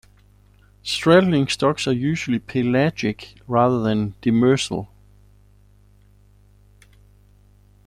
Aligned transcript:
Straddling 0.81 1.47
stocks 1.47 1.87
are 1.87 1.91
usually 1.93 2.39
pelagic, 2.39 3.35
rather 3.47 3.83
than 3.83 4.13
demersal. 4.19 4.87